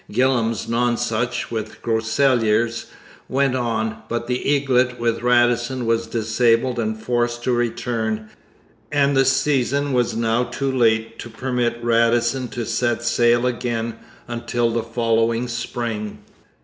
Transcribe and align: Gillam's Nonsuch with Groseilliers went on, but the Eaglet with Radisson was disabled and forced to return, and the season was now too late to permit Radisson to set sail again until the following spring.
Gillam's 0.11 0.67
Nonsuch 0.67 1.51
with 1.51 1.79
Groseilliers 1.83 2.87
went 3.29 3.55
on, 3.55 3.97
but 4.09 4.25
the 4.25 4.39
Eaglet 4.49 4.97
with 4.97 5.21
Radisson 5.21 5.85
was 5.85 6.07
disabled 6.07 6.79
and 6.79 6.99
forced 6.99 7.43
to 7.43 7.51
return, 7.51 8.27
and 8.91 9.15
the 9.15 9.25
season 9.25 9.93
was 9.93 10.15
now 10.15 10.43
too 10.45 10.71
late 10.75 11.19
to 11.19 11.29
permit 11.29 11.77
Radisson 11.83 12.47
to 12.47 12.65
set 12.65 13.03
sail 13.03 13.45
again 13.45 13.97
until 14.27 14.71
the 14.71 14.81
following 14.81 15.47
spring. 15.47 16.17